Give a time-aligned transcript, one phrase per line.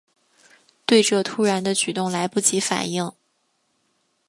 [0.87, 3.13] 对这突然的举动来不及反应